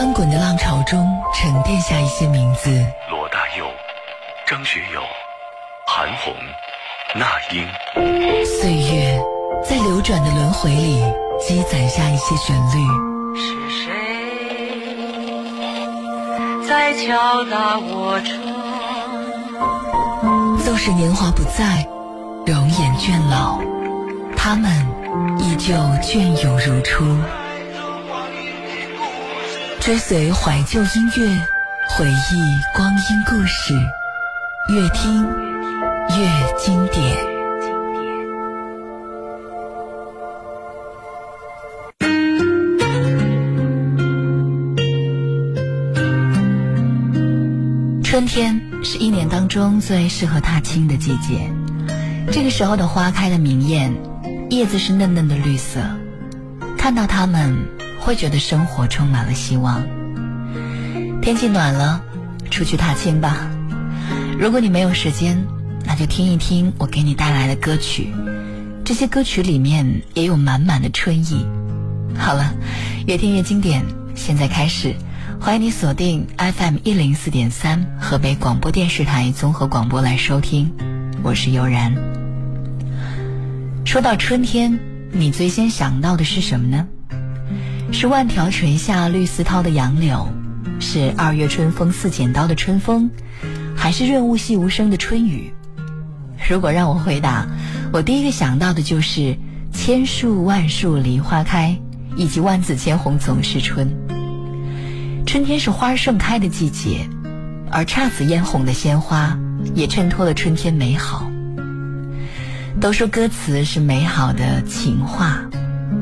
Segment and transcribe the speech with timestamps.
[0.00, 2.70] 翻滚的浪潮中沉淀下一些名字。
[3.10, 3.66] 罗大佑、
[4.46, 5.02] 张学友、
[5.86, 6.34] 韩红、
[7.14, 7.68] 那英。
[8.46, 9.20] 岁月
[9.62, 11.04] 在流转的轮回里
[11.38, 12.78] 积攒下一些旋律。
[13.36, 13.44] 是
[13.84, 13.92] 谁
[16.66, 18.40] 在敲打我窗？
[20.64, 21.86] 纵使年华不在，
[22.46, 23.60] 容颜倦老，
[24.34, 24.72] 他们
[25.38, 27.04] 依旧隽永如初。
[29.80, 31.46] 追随怀旧音乐，
[31.88, 33.72] 回忆光阴故事，
[34.68, 35.26] 越听
[36.10, 37.16] 越经典。
[48.04, 51.50] 春天是一年当中最适合踏青的季节，
[52.30, 53.94] 这个时候的花开的明艳，
[54.50, 55.80] 叶子是嫩嫩的绿色，
[56.76, 57.79] 看到它们。
[58.00, 59.82] 会觉得生活充满了希望。
[61.22, 62.02] 天气暖了，
[62.50, 63.48] 出去踏青吧。
[64.38, 65.46] 如果你没有时间，
[65.84, 68.12] 那就听一听我给你带来的歌曲。
[68.84, 71.46] 这些歌曲里面也有满满的春意。
[72.16, 72.54] 好了，
[73.06, 73.84] 越听越经典，
[74.14, 74.94] 现在开始。
[75.38, 80.72] 欢迎你锁定 FM 一零四点三河北广播电视台综合广播来收听，
[81.22, 81.94] 我是悠然。
[83.84, 84.78] 说到春天，
[85.12, 86.88] 你最先想到的是什么呢？
[87.92, 90.28] 是万条垂下绿丝绦的杨柳，
[90.78, 93.10] 是二月春风似剪刀的春风，
[93.76, 95.52] 还是润物细无声的春雨？
[96.48, 97.46] 如果让我回答，
[97.92, 99.36] 我第一个想到的就是
[99.72, 101.78] 千树万树梨花开，
[102.16, 103.90] 以及万紫千红总是春。
[105.26, 107.06] 春天是花盛开的季节，
[107.70, 109.38] 而姹紫嫣红的鲜花
[109.74, 111.30] 也衬托了春天美好。
[112.80, 115.40] 都说歌词是美好的情话，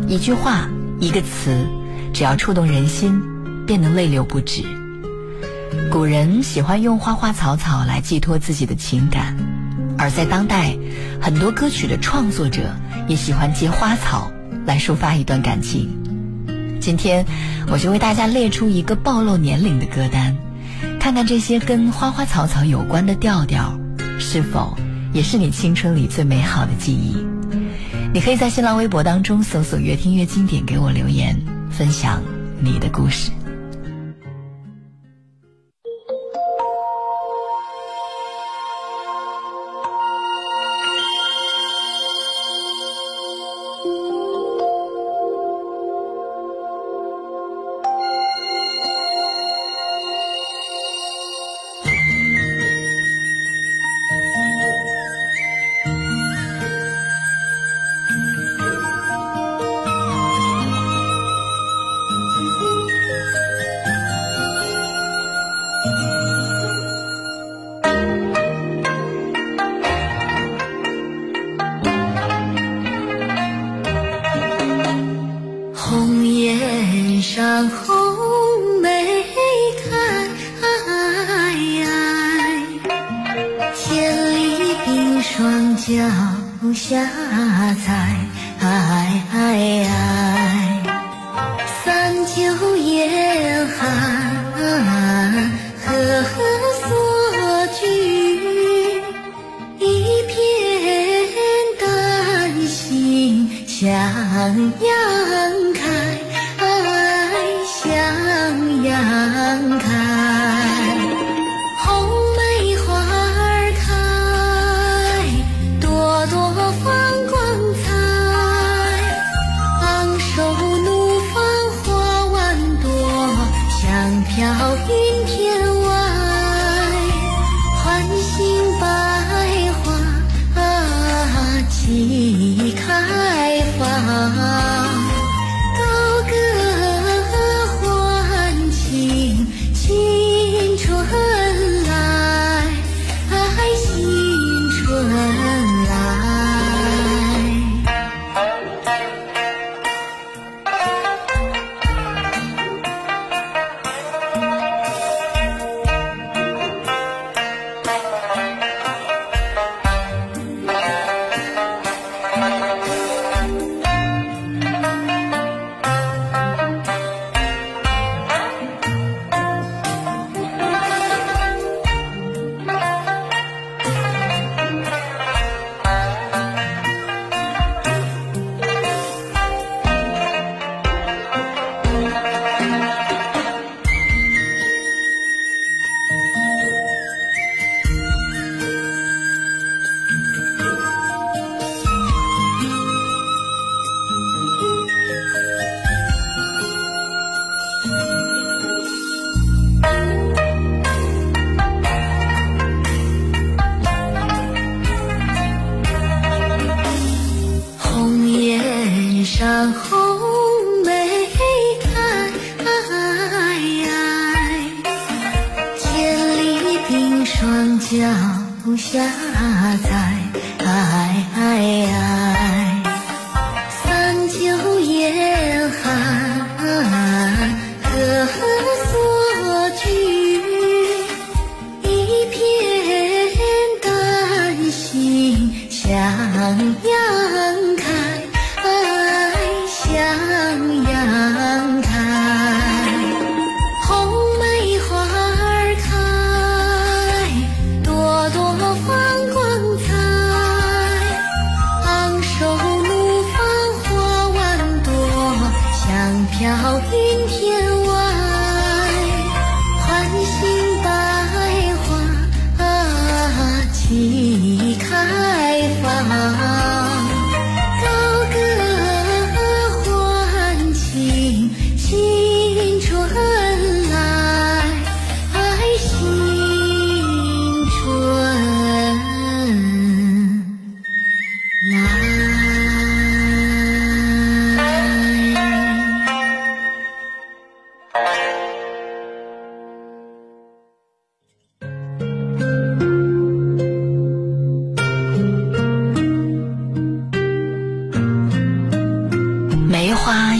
[0.06, 0.68] 一句话。
[1.00, 1.66] 一个词，
[2.12, 3.22] 只要触动人心，
[3.66, 4.62] 便能泪流不止。
[5.90, 9.36] 古人喜欢用花花草草来寄托自己的情感，
[9.96, 10.76] 而在当代，
[11.20, 12.62] 很多歌曲的创作者
[13.06, 14.32] 也喜欢借花草
[14.66, 15.88] 来抒发一段感情。
[16.80, 17.24] 今天，
[17.70, 20.36] 我就为大家列出一个暴露年龄的歌单，
[20.98, 23.78] 看看这些跟花花草草有关的调调，
[24.18, 24.76] 是否
[25.12, 27.37] 也是你青春里最美好的记忆。
[28.10, 31.38] 你可以在新浪微博当中搜索“越听越经典”，给我留言，
[31.70, 32.22] 分享
[32.60, 33.30] 你的故事。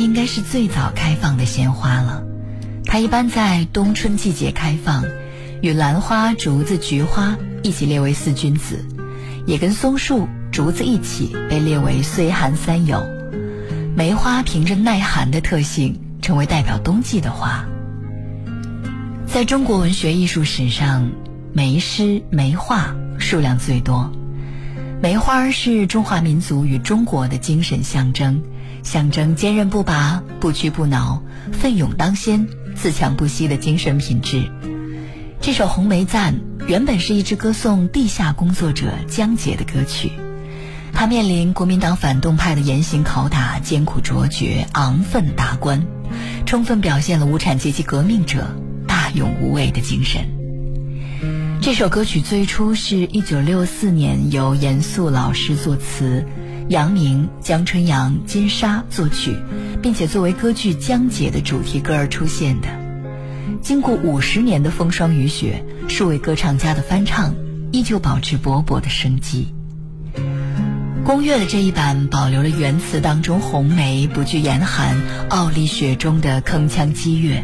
[0.09, 2.23] 应该是最早开放的鲜花了，
[2.87, 5.05] 它一般在冬春季节开放，
[5.61, 8.87] 与兰花、竹子、菊花一起列为四君子，
[9.47, 13.07] 也跟松树、竹子一起被列为岁寒三友。
[13.95, 17.67] 梅花凭着耐寒的特性，成为代表冬季的花。
[19.27, 21.11] 在中国文学艺术史上，
[21.53, 24.11] 梅诗、梅画数量最多。
[25.03, 28.43] 梅花是中华民族与中国的精神象征，
[28.83, 31.23] 象征坚韧不拔、不屈不挠、
[31.53, 34.51] 奋勇当先、自强不息的精神品质。
[35.41, 36.35] 这首《红梅赞》
[36.67, 40.11] 原本是一支歌颂地下工作者江姐的歌曲，
[40.93, 45.87] 她面临国民党反动派的严刑拷打、艰苦卓绝、昂奋达观，
[46.45, 50.29] 充分表现了无产阶级革命者大勇无畏的精神。
[51.61, 56.25] 这首歌曲最初是一九六四年由严肃老师作词，
[56.69, 59.35] 杨明、江春阳、金沙作曲，
[59.81, 62.69] 并且作为歌剧《江姐》的主题歌而出现的。
[63.63, 67.35] 经过五十年的风霜雨雪，数位歌唱家的翻唱，
[67.73, 69.49] 依旧保持勃勃的生机。
[71.05, 75.01] 宫乐的这一版保留了原词当中红梅不惧严寒、
[75.31, 77.43] 傲立雪中的铿锵激越，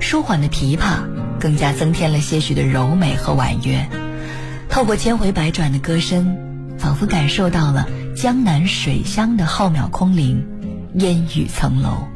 [0.00, 0.98] 舒缓的琵琶
[1.38, 3.88] 更加增添了些许的柔美和婉约。
[4.68, 6.36] 透过千回百转的歌声，
[6.78, 7.88] 仿佛感受到了
[8.22, 10.46] 江南水乡的浩渺空灵，
[10.96, 12.06] 烟雨层楼。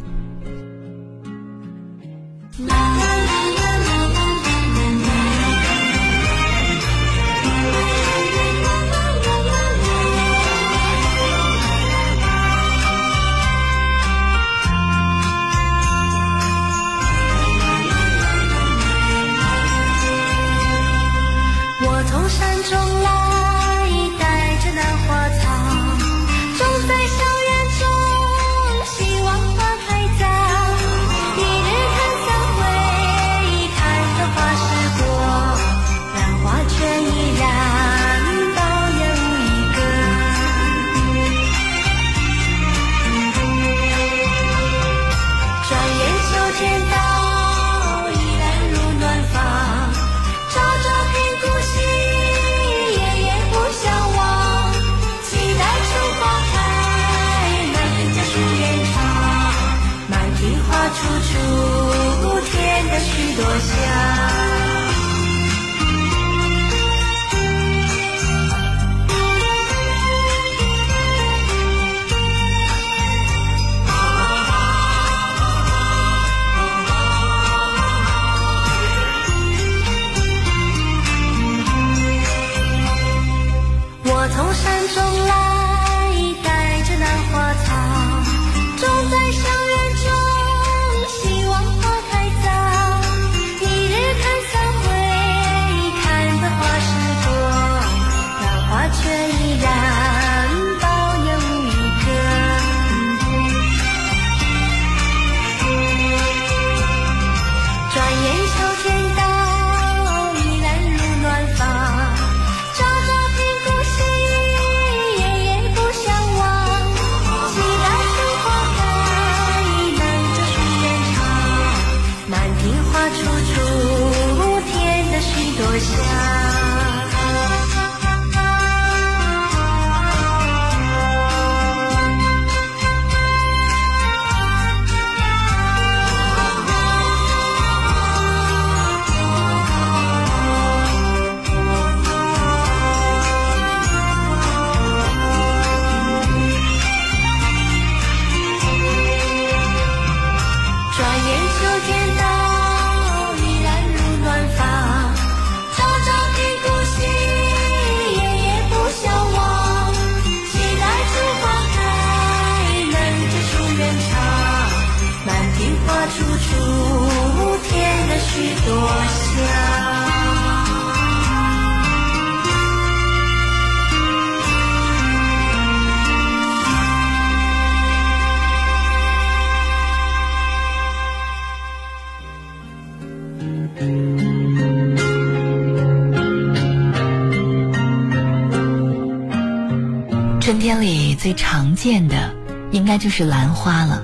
[191.75, 192.35] 见的，
[192.71, 194.03] 应该就是兰花了。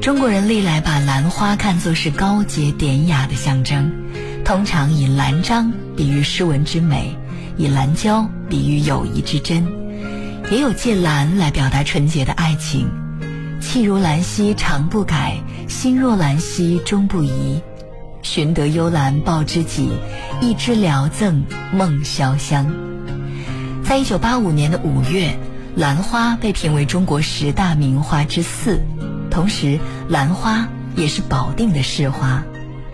[0.00, 3.90] 中国人历来把兰花看作是高洁典雅的象征，
[4.44, 7.16] 通常以兰章比喻诗文之美，
[7.56, 9.66] 以兰娇比喻友谊之真，
[10.50, 12.88] 也有借兰来表达纯洁的爱情。
[13.60, 15.36] 气如兰兮常不改，
[15.68, 17.60] 心若兰兮终不移。
[18.22, 19.90] 寻得幽兰报知己，
[20.40, 22.66] 一枝聊赠梦潇湘。
[23.84, 25.36] 在一九八五年的五月，
[25.78, 28.80] 兰花被评为中国十大名花之四，
[29.30, 30.66] 同时兰花
[30.96, 32.42] 也是保定的市花。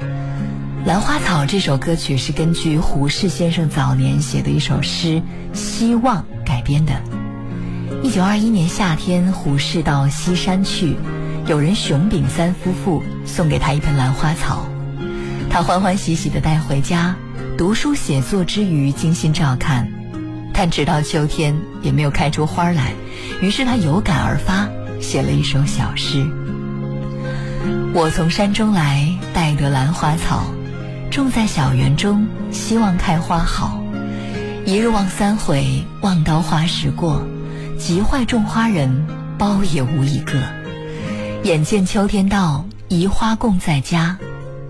[0.87, 5.23] 《兰花草》这首歌曲是根据胡适先生早年写的一首诗
[5.55, 6.93] 《希望》改编的。
[8.03, 10.99] 一九二一年夏天，胡适到西山去，
[11.47, 14.67] 有人熊丙三夫妇送给他一盆兰花草，
[15.49, 17.17] 他欢欢喜喜地带回家，
[17.57, 20.04] 读书写作之余精心照看。
[20.57, 22.93] 但直到秋天也没有开出花来，
[23.43, 24.69] 于是他有感而发，
[25.01, 26.25] 写了一首小诗：
[27.93, 30.45] 我从山中来，带得兰花草，
[31.11, 33.81] 种在小园中，希望开花好。
[34.65, 37.27] 一日望三回，望到花时过，
[37.77, 39.07] 急坏种花人，
[39.37, 40.41] 包也无一个。
[41.43, 44.17] 眼见秋天到，移花供在家，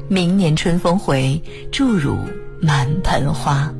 [0.09, 2.19] 明年春风回，祝汝
[2.61, 3.71] 满盆花。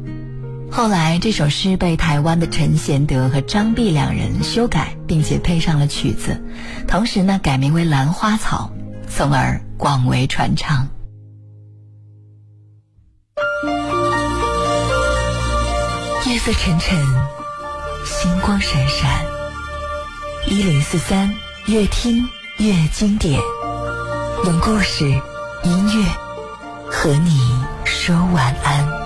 [0.77, 6.43] 后来，这首诗被台湾的陈贤德和张碧两人修改，并且配上了曲子，
[6.89, 8.73] 同时呢改名为《兰花草》，
[9.09, 10.89] 从而广为传唱。
[16.27, 16.99] 夜色沉沉，
[18.05, 19.25] 星光闪闪，
[20.49, 21.33] 一零四三，
[21.67, 22.29] 越听
[22.59, 23.41] 越经典，
[24.45, 25.05] 用故事、
[25.63, 26.11] 音乐
[26.91, 29.04] 和你说晚安。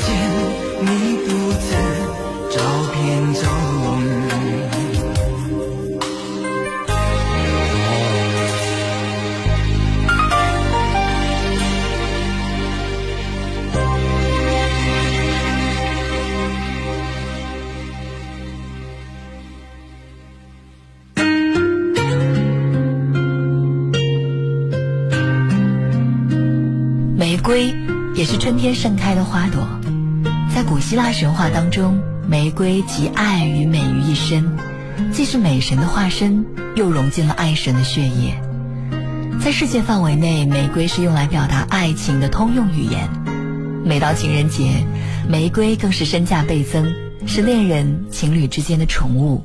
[0.00, 0.16] 见，
[0.80, 1.74] 你独自
[2.50, 2.60] 照
[2.92, 3.40] 片中。
[27.16, 27.74] 玫瑰
[28.14, 29.68] 也是春天盛开的花朵，
[30.90, 34.44] 希腊神话当中，玫瑰集爱与美于一身，
[35.12, 38.34] 既是美神的化身，又融进了爱神的血液。
[39.40, 43.08] 在世界范围内，玫瑰是用来表达爱情的通用语言。
[43.84, 44.84] 每到情人节，
[45.28, 46.92] 玫瑰更是身价倍增，
[47.24, 49.44] 是恋人情侣之间的宠物。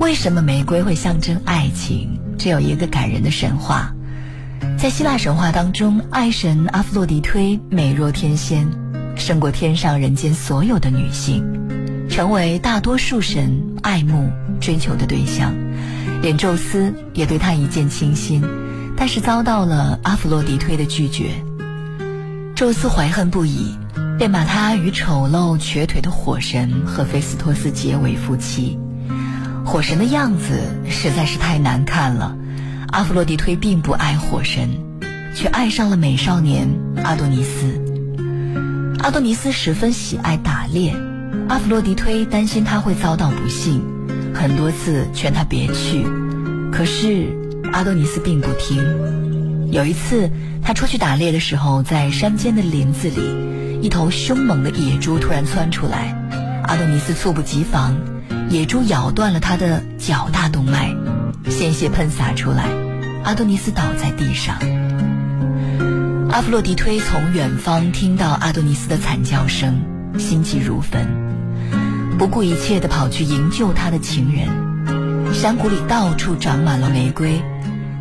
[0.00, 2.18] 为什么玫瑰会象征爱情？
[2.38, 3.94] 这有一个感人的神话。
[4.82, 8.68] 在希腊神话当中，爱神阿弗洛狄忒美若天仙，
[9.14, 11.44] 胜过天上人间所有的女性，
[12.10, 14.28] 成为大多数神爱慕
[14.60, 15.54] 追求的对象。
[16.20, 18.42] 连宙斯也对她一见倾心，
[18.96, 21.30] 但是遭到了阿弗洛狄忒的拒绝。
[22.56, 23.76] 宙斯怀恨不已，
[24.18, 28.76] 便把她与丑陋瘸腿的火神赫菲斯托斯结为夫妻。
[29.64, 30.58] 火神的样子
[30.90, 32.36] 实在是太难看了。
[32.92, 34.68] 阿弗洛狄忒并不爱火神，
[35.34, 36.68] 却爱上了美少年
[37.02, 37.80] 阿多尼斯。
[38.98, 40.94] 阿多尼斯十分喜爱打猎，
[41.48, 43.82] 阿弗洛狄忒担心他会遭到不幸，
[44.34, 46.04] 很多次劝他别去，
[46.70, 47.34] 可是
[47.72, 48.84] 阿多尼斯并不听。
[49.72, 50.30] 有一次，
[50.62, 56.14] 他出去打猎的时候，在山间的林子里，一头凶猛的野猪突然窜出来，
[56.64, 57.96] 阿多尼斯猝不及防，
[58.50, 60.94] 野猪咬断了他的脚大动脉。
[61.48, 62.68] 鲜血喷洒出来，
[63.24, 64.56] 阿多尼斯倒在地上。
[66.30, 69.82] 阿弗洛狄忒从远方听到阿多尼斯的惨叫声，
[70.18, 71.06] 心急如焚，
[72.18, 75.34] 不顾一切地跑去营救他的情人。
[75.34, 77.42] 山谷里到处长满了玫瑰，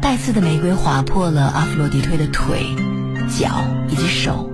[0.01, 2.65] 带刺的玫瑰划破了阿弗洛狄忒的腿、
[3.29, 4.49] 脚以及手，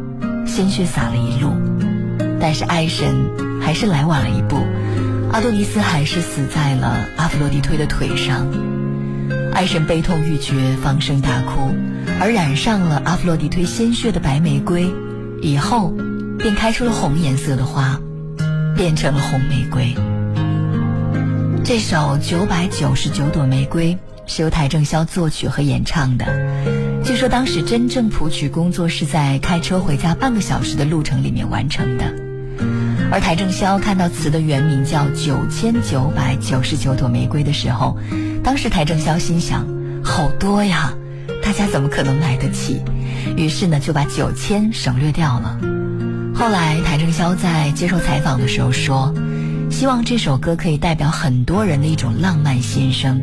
[0.46, 1.54] 鲜血洒了一路。
[2.40, 3.16] 但是爱神
[3.62, 4.66] 还是来晚了一步，
[5.32, 8.48] 阿多尼斯还是死在了阿弗洛狄忒的腿上。
[9.58, 11.74] 爱神悲痛欲绝，放声大哭，
[12.22, 14.94] 而染上了阿弗洛狄忒鲜血的白玫瑰，
[15.42, 15.92] 以后
[16.38, 18.00] 便开出了红颜色的花，
[18.76, 19.96] 变成了红玫瑰。
[21.64, 23.96] 这首《九百九十九朵玫瑰》
[24.28, 26.28] 是由邰正宵作曲和演唱的，
[27.04, 32.06] 据说当时真正谱曲工作是在开车回家半个小时的路程里面完成的。
[33.10, 37.98] 而邰正宵看到词的原名叫《九千九百九十九朵玫瑰》的时候，
[38.48, 39.68] 当时邰正宵心想：
[40.02, 40.94] 好多呀，
[41.44, 42.82] 大家怎么可能买得起？
[43.36, 45.60] 于是呢，就把九千省略掉了。
[46.34, 49.14] 后来邰正宵在接受采访的时候说，
[49.70, 53.22] 希望这首歌可以代表很多人的一种浪漫心声，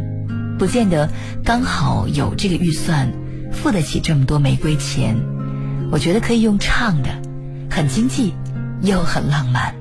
[0.58, 1.08] 不见得
[1.42, 3.10] 刚好有这个预算，
[3.50, 5.16] 付得起这么多玫瑰钱。
[5.90, 7.08] 我觉得可以用唱的，
[7.70, 8.34] 很经济。
[8.82, 9.74] 又很浪漫。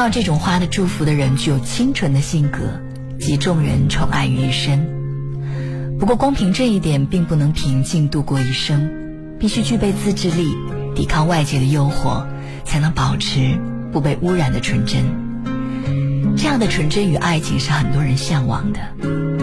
[0.00, 2.60] 到这种花的祝福的人，具有清纯的性格，
[3.18, 4.88] 集众人宠爱于一身。
[5.98, 8.90] 不过，光凭这一点，并不能平静度过一生，
[9.38, 10.56] 必须具备自制力，
[10.94, 12.24] 抵抗外界的诱惑，
[12.64, 13.60] 才能保持
[13.92, 15.04] 不被污染的纯真。
[16.34, 18.80] 这样的纯真与爱情是很多人向往的，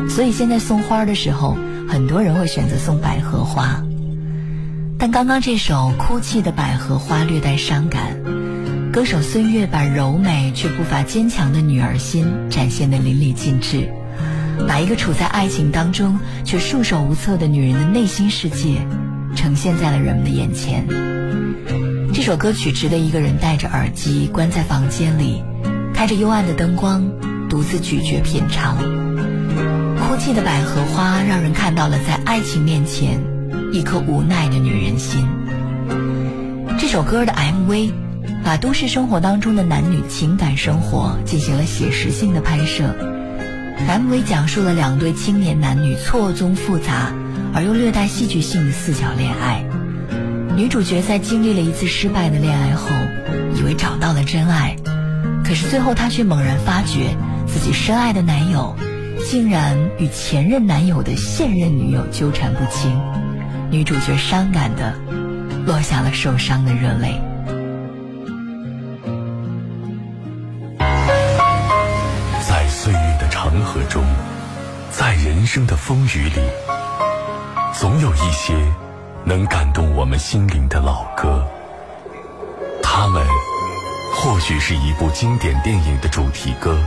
[0.09, 1.55] 所以现在送花的时候，
[1.87, 3.79] 很多人会选择送百合花。
[4.97, 8.17] 但刚刚这首《哭泣的百合花》略带伤感。
[8.97, 13.87] 歌手孙悦把柔美却不乏坚强的女儿心展现得淋漓尽致，
[14.67, 18.81] 把一个处在爱情当中却束手无策的女人的内心世界
[19.35, 20.83] 呈现在了人们的眼前。
[22.11, 25.43] 这首歌曲值得一个人戴着耳机关在房间里，
[25.93, 27.07] 开着幽暗的灯光，
[27.47, 28.77] 独自咀嚼品尝。
[29.99, 33.21] 哭泣的百合花让人看到了在爱情面前
[33.71, 35.23] 一颗无奈的女人心。
[36.79, 38.06] 这首歌的 MV。
[38.43, 42.95] 把都市生活当中的男女情感生活进行了写实性的拍摄
[43.87, 47.11] ，MV 讲述了两对青年男女错综复杂
[47.53, 49.63] 而又略带戏剧性的四角恋爱。
[50.55, 52.89] 女主角在经历了一次失败的恋爱后，
[53.59, 54.75] 以为找到了真爱，
[55.43, 58.75] 可是最后她却猛然发觉自己深爱的男友，
[59.29, 62.97] 竟然与前任男友的现任女友纠缠不清。
[63.69, 64.93] 女主角伤感的
[65.65, 67.21] 落下了受伤的热泪。
[74.97, 76.41] 在人生的风雨里，
[77.71, 78.55] 总有一些
[79.23, 81.47] 能感动我们心灵的老歌。
[82.81, 83.23] 它们
[84.15, 86.83] 或许是一部经典电影的主题歌，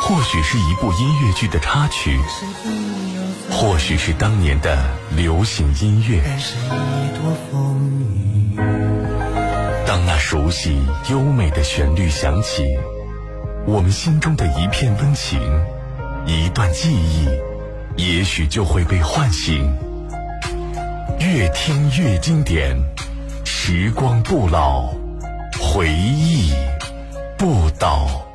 [0.00, 2.18] 或许是一部音乐剧的插曲，
[3.50, 4.82] 或许是当年的
[5.14, 6.22] 流行音乐。
[9.86, 12.64] 当那熟悉优美的旋律响起。
[13.66, 15.38] 我们心中的一片温情，
[16.26, 17.28] 一段记忆，
[17.96, 19.72] 也许就会被唤醒。
[21.18, 22.76] 越听越经典，
[23.44, 24.92] 时光不老，
[25.58, 26.52] 回忆
[27.36, 28.26] 不倒。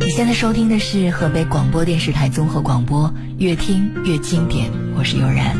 [0.00, 4.70] 你现在收听的是河北广播电视台综合广播，越听越经典。
[4.96, 5.56] 我是悠然。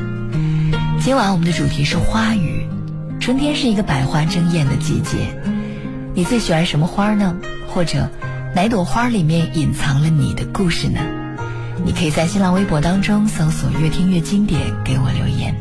[1.00, 2.53] 今晚我们的主题是花语。
[3.24, 5.40] 春天是一个百花争艳的季节，
[6.14, 7.34] 你最喜欢什么花呢？
[7.68, 8.10] 或者
[8.54, 11.00] 哪朵花里面隐藏了你的故事呢？
[11.86, 15.54] 你可以在新浪微博当中搜索“越听越经典”，给我留言。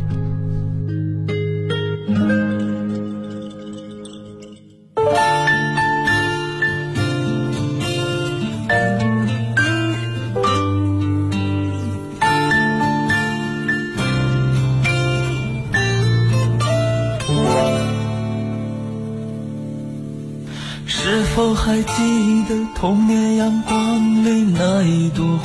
[22.75, 25.43] 童年阳光里那一朵蝴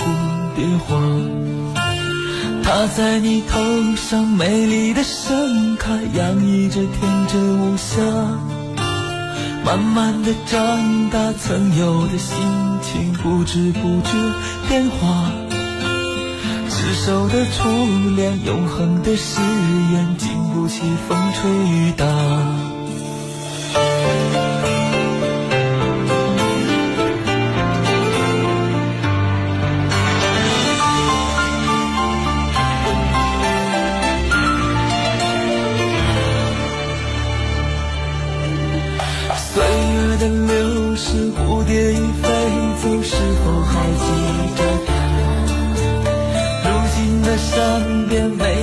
[0.57, 0.97] 蝶花，
[2.63, 3.59] 它在你头
[3.97, 8.01] 上美丽的盛开，洋溢着天真无暇。
[9.65, 12.37] 慢慢的长大，曾有的心
[12.81, 14.13] 情不知不觉
[14.69, 15.31] 变化。
[16.71, 17.69] 执手的初
[18.17, 19.41] 恋，永恒的誓
[19.93, 22.78] 言，经不起风吹雨打。
[40.29, 42.29] 流逝，蝴蝶已飞
[42.83, 44.05] 走，是否还记
[44.57, 44.91] 着它？
[46.65, 48.58] 如今的山边美。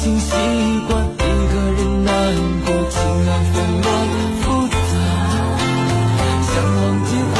[0.00, 0.32] 已经习
[0.88, 2.10] 惯一个人难
[2.64, 2.96] 过，情
[3.28, 3.86] 爱纷乱
[4.40, 4.72] 复杂。
[6.40, 7.36] 想忘记过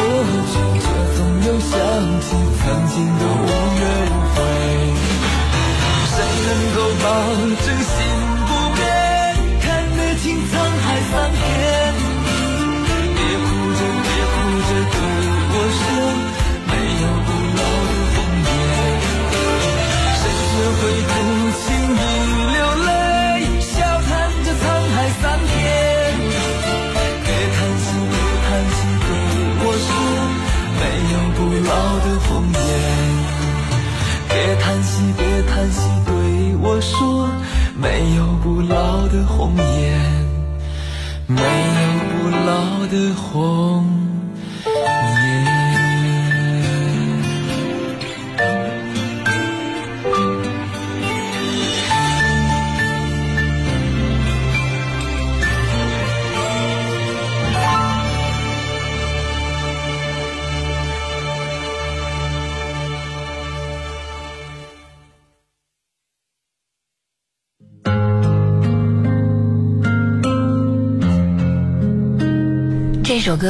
[0.53, 0.85] 去，却
[1.17, 1.73] 总又想
[2.21, 2.29] 起
[2.61, 3.23] 曾经的
[43.33, 43.70] 火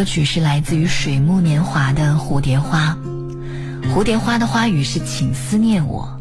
[0.01, 2.97] 歌曲是来自于水木年华的《蝴蝶花》。
[3.95, 6.19] 蝴蝶花的花语是“请思念我”。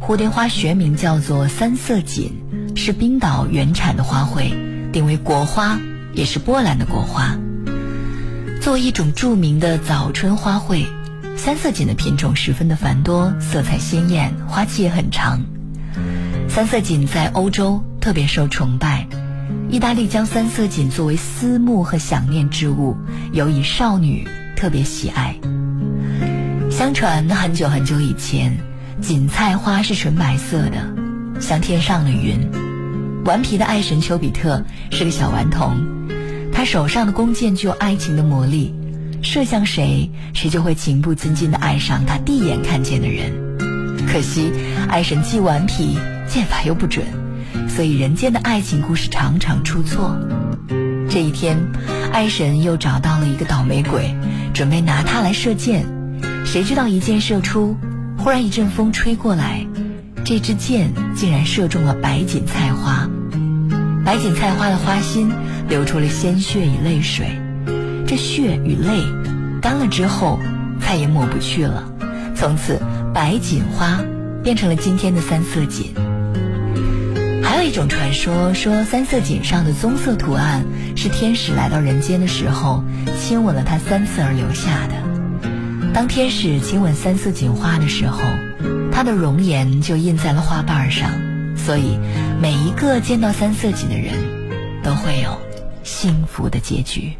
[0.00, 2.30] 蝴蝶花学名叫做三色堇，
[2.76, 4.52] 是冰岛原产的花卉，
[4.92, 5.80] 定为国花，
[6.14, 7.36] 也是波兰的国花。
[8.60, 10.86] 作为一种著名的早春花卉，
[11.36, 15.42] 三色堇的品种十分的繁多，色彩鲜艳，花期也很长。
[16.48, 19.07] 三色堇在欧洲特别受崇拜。
[19.70, 22.96] 意大利将三色堇作为思慕和想念之物，
[23.32, 24.26] 尤以少女
[24.56, 25.36] 特别喜爱。
[26.70, 28.56] 相传很久很久以前，
[29.02, 32.40] 堇菜花是纯白色的，像天上的云。
[33.26, 35.76] 顽皮的爱神丘比特是个小顽童，
[36.50, 38.74] 他手上的弓箭具有爱情的魔力，
[39.20, 43.30] 射向谁，谁就会情不自禁地爱上他第一眼看见的人。
[44.06, 44.50] 可惜
[44.88, 47.04] 爱神既顽皮，箭法又不准。
[47.78, 50.18] 所以人间的爱情故事常常出错。
[51.08, 51.56] 这一天，
[52.12, 54.16] 爱神又找到了一个倒霉鬼，
[54.52, 55.86] 准备拿它来射箭。
[56.44, 57.76] 谁知道一箭射出，
[58.16, 59.64] 忽然一阵风吹过来，
[60.24, 63.08] 这支箭竟然射中了白锦菜花。
[64.04, 65.30] 白锦菜花的花心
[65.68, 67.40] 流出了鲜血与泪水，
[68.08, 69.04] 这血与泪
[69.62, 70.40] 干了之后，
[70.80, 71.88] 再也抹不去了。
[72.34, 72.80] 从此，
[73.14, 74.00] 白锦花
[74.42, 75.94] 变成了今天的三色堇。
[77.58, 80.64] 有一种传说说，三色堇上的棕色图案
[80.96, 82.84] 是天使来到人间的时候
[83.18, 85.92] 亲吻了它三次而留下的。
[85.92, 88.20] 当天使亲吻三色堇花的时候，
[88.92, 91.10] 它的容颜就印在了花瓣上，
[91.56, 91.98] 所以
[92.40, 94.14] 每一个见到三色堇的人，
[94.84, 95.36] 都会有
[95.82, 97.12] 幸福的结局。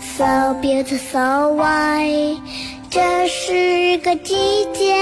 [0.00, 2.38] ，so beautiful so white。
[2.90, 4.34] 这是个季
[4.72, 4.94] 节，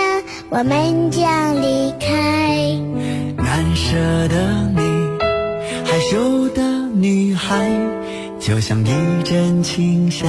[0.51, 2.77] 我们将离开。
[3.37, 3.97] 难舍
[4.29, 4.81] 的你，
[5.85, 6.63] 害羞的
[6.95, 7.71] 女孩，
[8.39, 10.29] 就像一阵清香，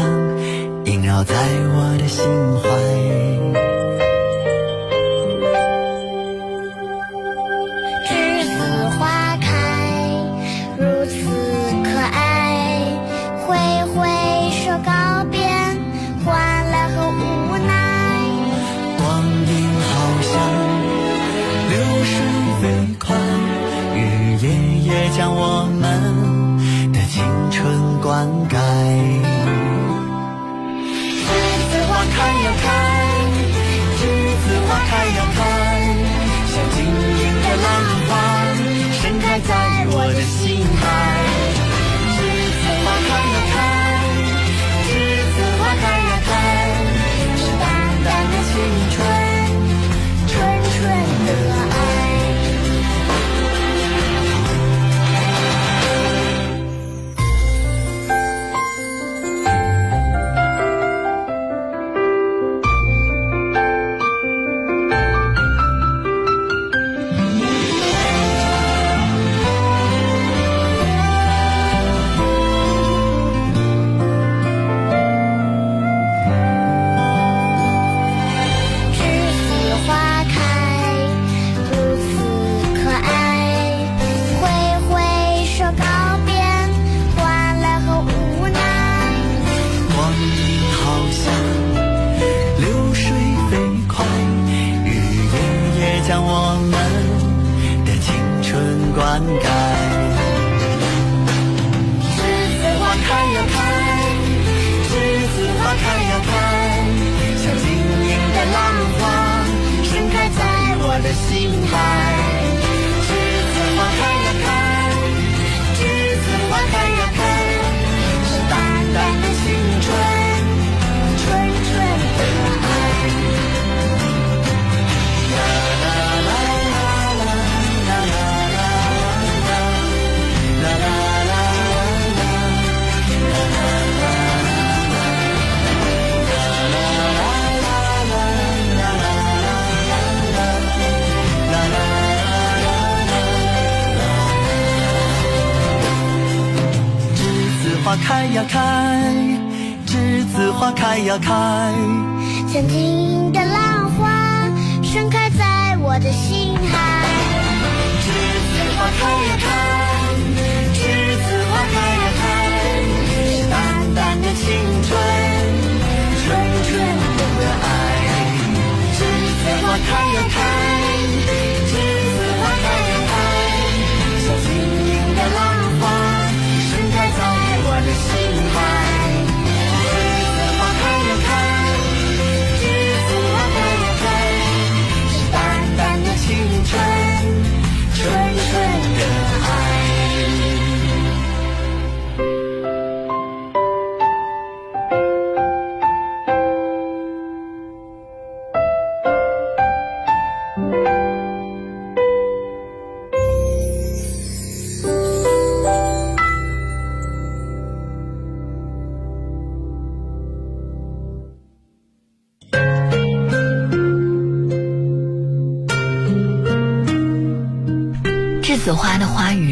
[0.86, 2.23] 萦绕在我的心
[2.61, 3.38] 怀。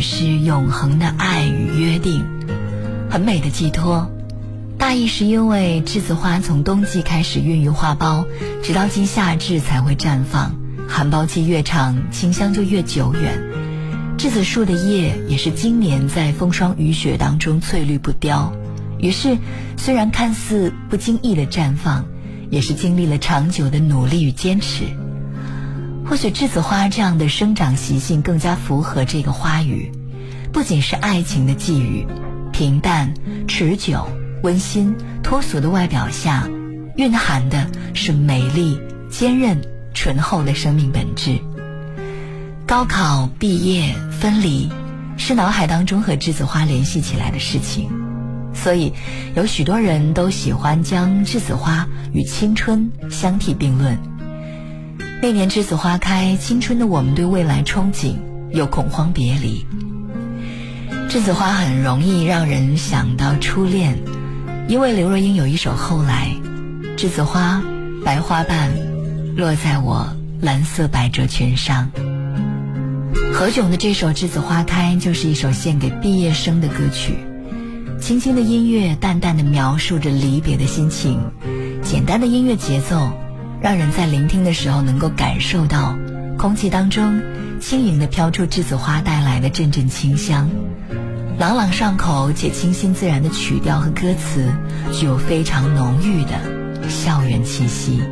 [0.02, 2.26] 是永恒的爱与约定，
[3.10, 4.10] 很美的寄托。
[4.78, 8.26] 大意是因为栀子花从冬季开始孕育花苞，
[8.62, 10.56] 直到今夏至才会绽放。
[10.88, 13.42] 含苞期越长，清香就越久远。
[14.18, 18.54] 栀子树的叶也是今年在风霜雨雪当中翠绿不凋，
[19.00, 19.38] 于是
[19.78, 22.06] 虽然看似不经意的绽放，
[22.50, 24.86] 也是经历了长久的努力与坚持。
[26.10, 29.92] 或许栀子花这样的生长习性更加符合这个花语，
[30.54, 32.08] 不仅是爱情的寄语，
[32.54, 33.14] 平淡、
[33.46, 34.08] 持久、
[34.42, 36.48] 温馨、脱俗的外表下，
[36.96, 38.80] 蕴含的是美丽、
[39.10, 39.62] 坚韧、
[39.94, 41.40] 醇厚的生命本质。
[42.66, 44.72] 高考、毕业、分离，
[45.18, 47.90] 是脑海当中和栀子花联系起来的事情，
[48.54, 48.94] 所以
[49.36, 53.98] 有许多人都喜欢将栀子花与青春相提并论。
[55.20, 58.16] 那年栀子花开，青春的我们对未来憧憬，
[58.52, 59.66] 又恐慌别离。
[61.10, 63.98] 栀子花很容易让人想到初恋，
[64.68, 66.30] 因为刘若英有一首《后来》，
[66.98, 67.64] 栀子花，
[68.06, 68.72] 白花瓣，
[69.36, 70.08] 落在我
[70.40, 71.90] 蓝色百褶裙上。
[73.34, 77.16] 何炅的这首《栀子花开》就是一首献给毕业生的歌曲，
[78.00, 81.20] 轻轻的音乐，淡淡的描述着离别的心情，
[81.82, 83.12] 简单的音乐节奏。
[83.62, 85.98] 让人在聆听的时候能够感受到，
[86.38, 87.22] 空气当中
[87.60, 90.50] 轻盈的飘出栀子花带来的阵阵清香，
[91.40, 94.54] 朗朗上口且清新自然的曲调和歌词，
[94.94, 98.04] 具有非常浓郁的校园气息。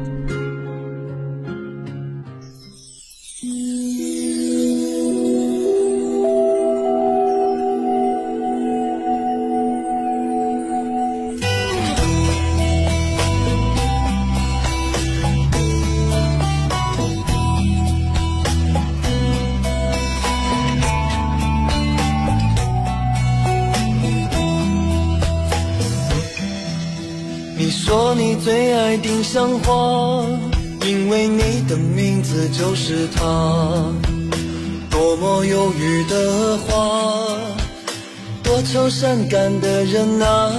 [29.35, 30.25] 像花，
[30.87, 33.91] 因为你的名字就是它。
[34.89, 37.35] 多么忧郁的花，
[38.41, 40.53] 多愁善感的人啊。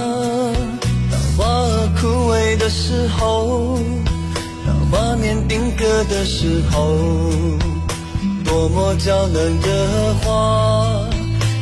[1.09, 3.79] 当花儿枯萎的时候，
[4.67, 6.99] 当画面定格的时候，
[8.45, 11.09] 多么娇嫩的花，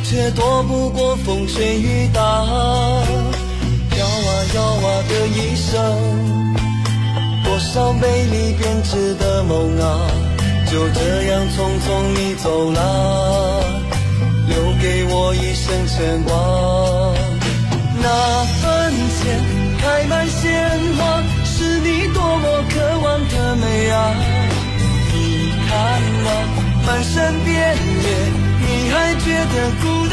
[0.04, 2.20] 却躲不过风吹雨打。
[2.20, 6.45] 摇啊摇啊的一生，
[7.56, 10.06] 多少美丽编织的梦啊，
[10.70, 13.64] 就这样匆匆你走了，
[14.46, 16.34] 留给我一生牵挂。
[18.02, 19.40] 那坟前
[19.80, 24.14] 开满鲜花，是你多么渴望的美啊！
[25.14, 26.28] 你看那
[26.86, 28.06] 满山遍野，
[28.60, 30.05] 你还觉得孤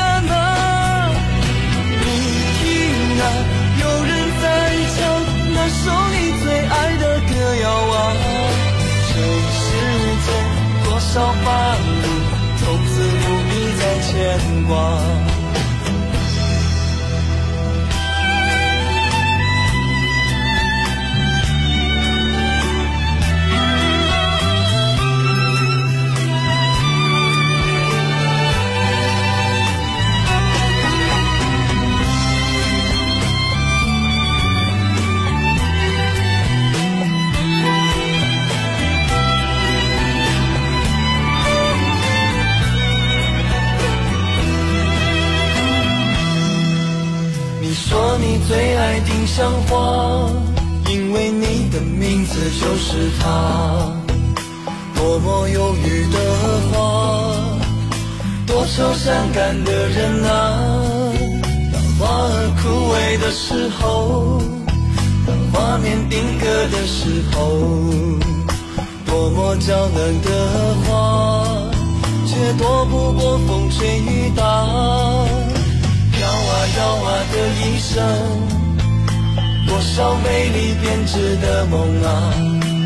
[11.14, 11.53] 间多
[59.34, 60.31] 感的人啊。
[61.73, 64.39] 当花儿枯萎的时候，
[65.25, 67.38] 当画面定格的时候，
[69.05, 70.29] 多么娇嫩的
[70.86, 70.93] 花，
[72.27, 74.43] 却躲不过风吹雨打。
[76.11, 77.91] 飘啊摇啊的一生，
[79.67, 82.34] 多少美丽编织的梦啊，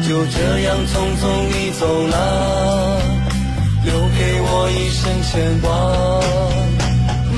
[0.07, 3.01] 就这样匆匆你走了，
[3.87, 5.31] 留给我一生牵
[5.61, 5.65] 挂。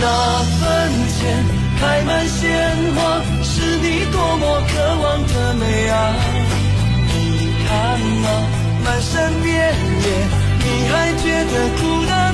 [0.02, 0.04] 那
[0.58, 0.62] 坟
[1.14, 1.20] 前
[1.80, 2.42] 开满鲜
[2.96, 2.98] 花，
[3.44, 5.94] 是你多么渴望的美啊！
[7.08, 7.16] 你
[7.68, 7.70] 看
[8.26, 8.28] 啊，
[8.84, 9.54] 漫山遍
[10.02, 10.06] 野，
[10.64, 12.29] 你还觉得孤单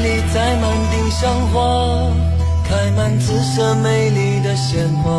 [0.00, 2.10] 里栽满丁香花，
[2.68, 5.10] 开满紫色美丽的鲜花。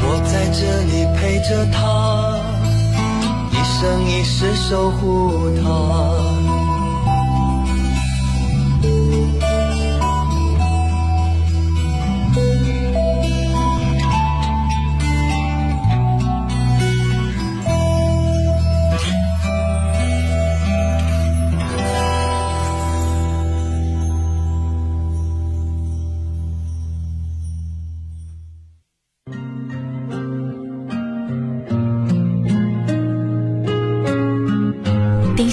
[0.00, 2.36] 我在这里陪着她，
[3.52, 6.27] 一生一世守护她。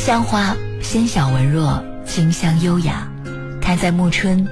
[0.05, 3.09] 香花纤小文弱，清香优雅，
[3.59, 4.47] 开在暮春，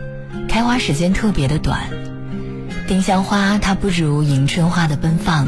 [0.49, 1.91] 开花时间特别的短。
[2.87, 5.47] 丁香花它不如迎春花的奔放，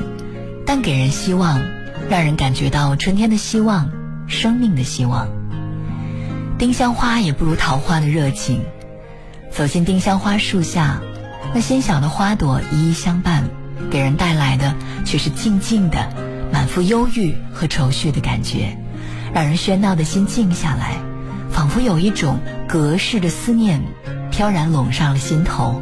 [0.64, 1.60] 但给人希望，
[2.08, 3.90] 让人感觉到春天的希望，
[4.28, 5.28] 生命的希望。
[6.60, 8.62] 丁香花也不如桃花的热情。
[9.50, 11.02] 走进丁香花树下，
[11.52, 13.46] 那纤小的花朵一一相伴，
[13.90, 16.14] 给人带来的却是静静的、
[16.54, 18.78] 满腹忧郁和愁绪的感觉。
[19.36, 20.96] 让人喧闹的心静下来，
[21.52, 23.82] 仿佛有一种隔世的思念
[24.32, 25.82] 飘然笼上了心头，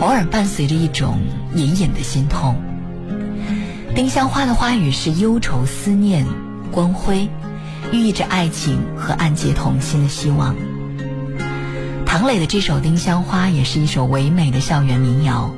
[0.00, 1.18] 偶尔伴随着一种
[1.56, 2.54] 隐隐的心痛。
[3.92, 6.24] 丁香花的花语是忧愁、思念、
[6.70, 7.28] 光辉，
[7.90, 10.54] 寓意着爱情和暗结同心的希望。
[12.06, 15.52] 唐磊的这首《丁香花》也是一首唯美的校园民谣。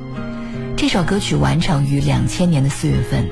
[0.75, 3.29] 这首歌曲完成于两千年的四月份。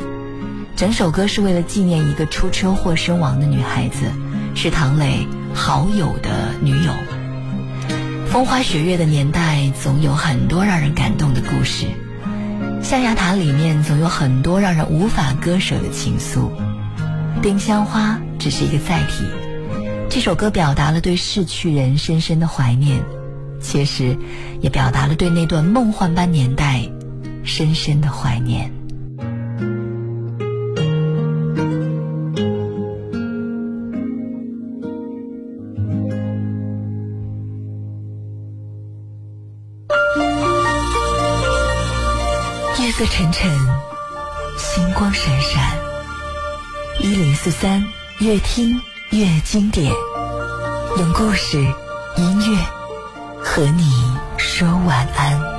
[0.78, 4.12] 整首歌是为了纪念一个出车祸身亡的女孩子，
[4.54, 6.92] 是唐磊好友的女友。
[8.28, 11.88] 风花雪月的年代，总有很多让人感动的故事。
[12.84, 16.52] 象牙塔里面总有很多让人无法割舍的情愫。
[17.42, 19.26] 丁香花只是一个载体。
[20.12, 23.02] 这首歌表达了对逝去人深深的怀念，
[23.60, 24.16] 其实
[24.62, 26.88] 也表达了对那段梦幻般年代
[27.44, 28.77] 深深的怀念。
[42.98, 43.48] 色沉沉，
[44.58, 45.78] 星光闪闪。
[47.00, 47.86] 一零四三，
[48.18, 48.82] 越听
[49.12, 49.94] 越经典，
[50.98, 51.60] 用故事
[52.16, 52.58] 音乐
[53.40, 55.57] 和你说晚安。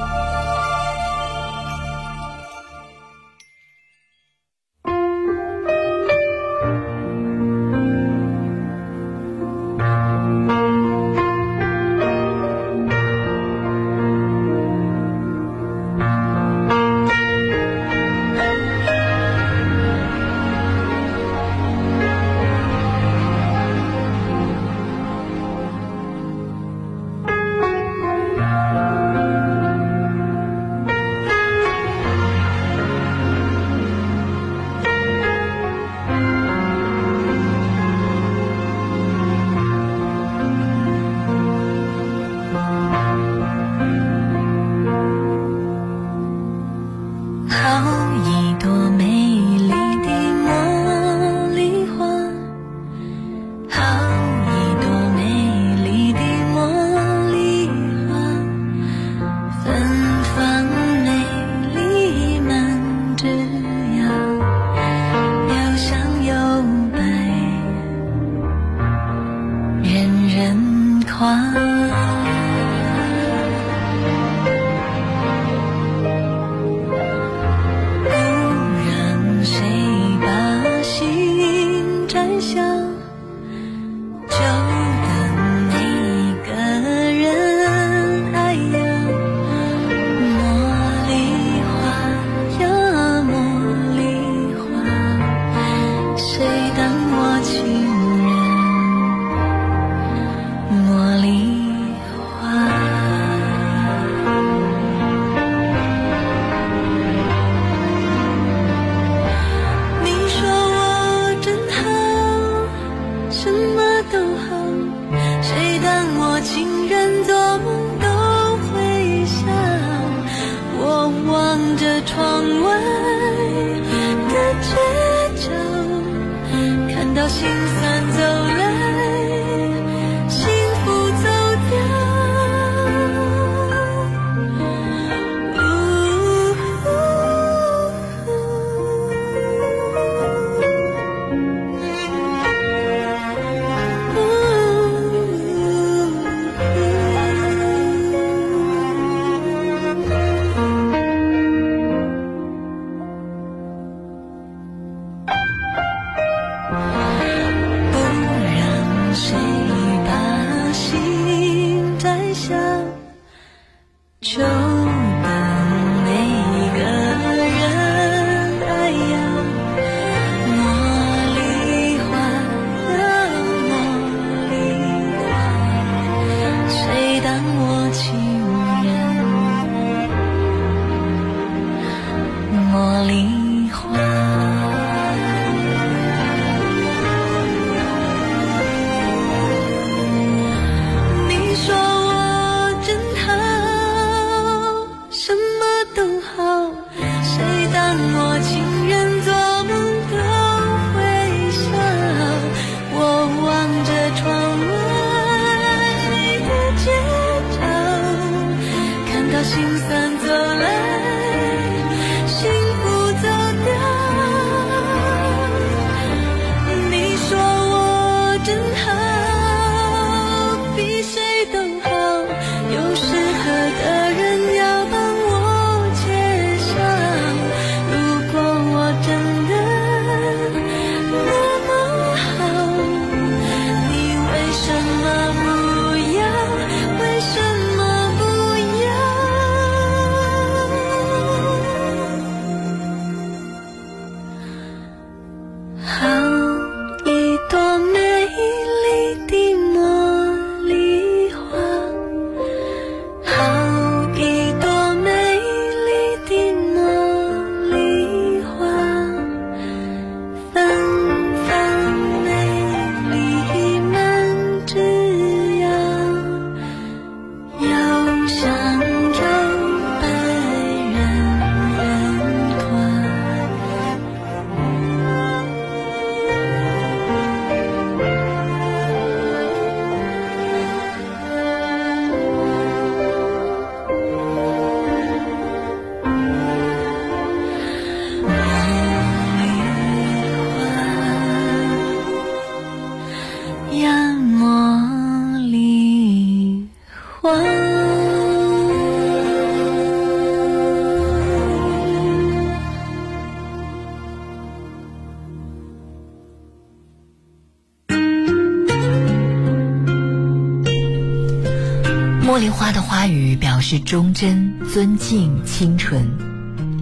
[313.71, 316.09] 是忠贞、尊敬、清纯。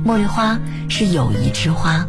[0.05, 0.57] 茉莉花
[0.89, 2.07] 是友谊之花，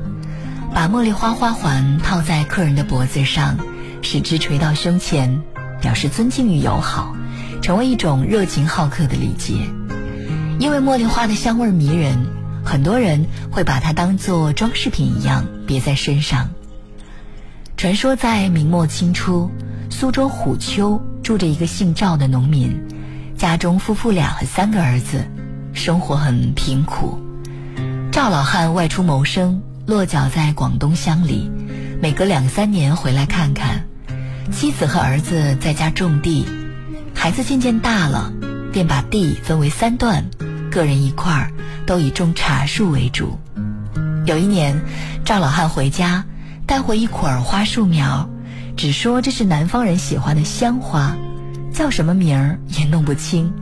[0.71, 3.57] 把茉莉花花环套在客人的脖子上，
[4.03, 5.41] 使之垂到胸前，
[5.81, 7.15] 表示尊敬与友好，
[7.59, 9.55] 成为一种热情好客的礼节。
[10.59, 12.27] 因为茉莉花的香味迷人，
[12.63, 16.51] 很多人会把它当做装饰品一样别在身上。
[17.77, 19.49] 传说在明末清初，
[19.89, 22.79] 苏州虎丘住着一个姓赵的农民。
[23.37, 25.23] 家中夫妇俩和三个儿子，
[25.71, 27.19] 生活很贫苦。
[28.11, 31.51] 赵老汉外出谋生，落脚在广东乡里，
[32.01, 33.85] 每隔两三年回来看看。
[34.51, 36.47] 妻子和儿子在家种地，
[37.13, 38.33] 孩子渐渐大了，
[38.73, 40.25] 便把地分为三段，
[40.71, 41.51] 个人一块儿，
[41.85, 43.37] 都以种茶树为主。
[44.25, 44.81] 有一年，
[45.23, 46.25] 赵老汉回家，
[46.65, 48.27] 带回一捆花树苗，
[48.75, 51.15] 只说这是南方人喜欢的香花。
[51.77, 53.53] 叫什么名儿也弄不清。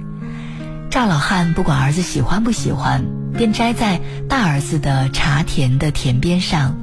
[0.89, 3.03] 赵老汉不管儿子喜欢不喜欢，
[3.34, 3.99] 便摘在
[4.30, 6.78] 大儿子的茶田的田边上。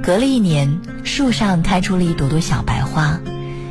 [0.00, 3.18] 隔了一年，树上开出了一朵朵小白花，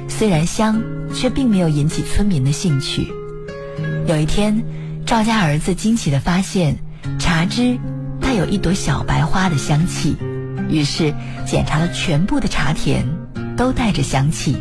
[0.10, 0.82] 虽然香，
[1.16, 3.08] 却并没有引起村民的兴趣。
[4.06, 4.66] 有一天，
[5.06, 6.80] 赵家儿子惊奇地发现，
[7.18, 7.78] 茶枝
[8.20, 10.18] 带有一朵小白花的香气，
[10.70, 11.14] 于是
[11.46, 13.06] 检查了全部的茶田，
[13.56, 14.58] 都带着香气。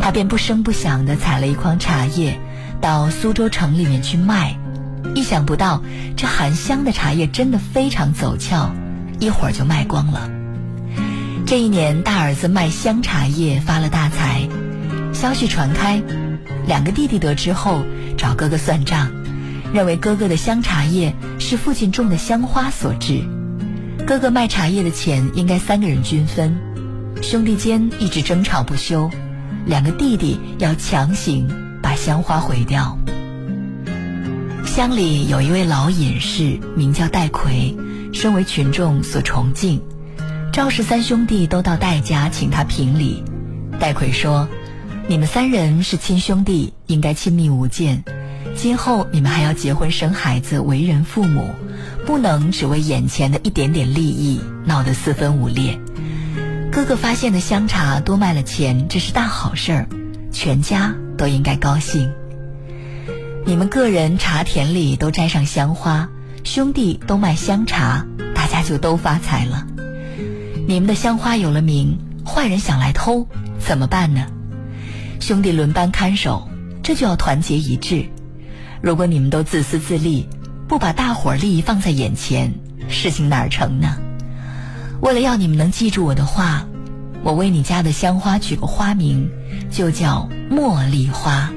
[0.00, 2.38] 他便不声不响地采了一筐茶叶，
[2.80, 4.56] 到苏州城里面去卖。
[5.14, 5.82] 意想不到，
[6.16, 8.70] 这含香的茶叶真的非常走俏，
[9.20, 10.30] 一会儿就卖光了。
[11.44, 14.48] 这一年，大儿子卖香茶叶发了大财，
[15.12, 16.02] 消息传开，
[16.66, 17.84] 两个弟弟得知后
[18.16, 19.10] 找哥哥算账，
[19.74, 23.22] 认为哥哥的香茶叶是父亲种的香花所致，
[24.06, 26.56] 哥哥卖茶叶的钱应该三个人均分。
[27.20, 29.10] 兄弟间一直争吵不休。
[29.64, 31.48] 两个弟弟要强行
[31.82, 32.98] 把香花毁掉。
[34.64, 37.76] 乡里有一位老隐士，名叫戴逵，
[38.12, 39.82] 身为群众所崇敬。
[40.52, 43.22] 赵氏三兄弟都到戴家请他评理。
[43.78, 44.48] 戴逵说
[45.08, 48.02] ：“你们三人是亲兄弟，应该亲密无间。
[48.54, 51.54] 今后你们还要结婚生孩子，为人父母，
[52.06, 55.78] 不能只为眼前的一点点利益闹得四分五裂。”
[56.72, 59.86] 哥哥发现的香茶多卖了钱，这是大好事儿，
[60.32, 62.10] 全家都应该高兴。
[63.44, 66.08] 你们个人茶田里都摘上香花，
[66.44, 69.66] 兄弟都卖香茶，大家就都发财了。
[70.66, 74.26] 你们的香花有了名，坏人想来偷，怎么办呢？
[75.20, 76.48] 兄弟轮班看守，
[76.82, 78.06] 这就要团结一致。
[78.80, 80.26] 如果你们都自私自利，
[80.68, 82.54] 不把大伙儿利益放在眼前，
[82.88, 83.98] 事情哪儿成呢？
[85.02, 86.64] 为了要你们能记住我的话，
[87.24, 89.28] 我为你家的香花取个花名，
[89.68, 91.50] 就叫茉莉花。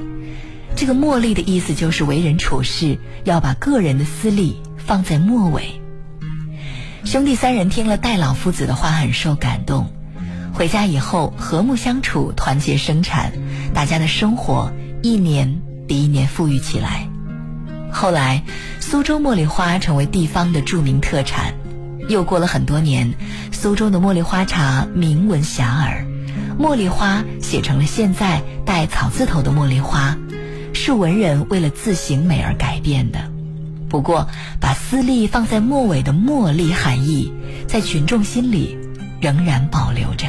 [0.76, 5.80] 这个“茉莉”的意思就是为人处事要把个人的私利放在末尾。
[7.04, 9.92] 兄弟三人听了戴老夫子的话，很受感动。
[10.52, 13.32] 回家以后和睦相处，团结生产，
[13.76, 14.74] 大家的生活
[15.04, 17.08] 一年比一年富裕起来。
[17.92, 18.44] 后来，
[18.80, 21.54] 苏州茉莉花成为地方的著名特产。
[22.08, 23.14] 又过了很多年，
[23.52, 26.06] 苏州的茉莉花茶名闻遐迩，
[26.60, 30.18] 茉莉花写成了现在带草字头的茉莉花，
[30.74, 33.20] 是文人为了字形美而改变的。
[33.90, 34.28] 不过，
[34.60, 37.32] 把私利放在末尾的茉莉含义，
[37.68, 38.78] 在群众心里
[39.22, 40.28] 仍然保留着。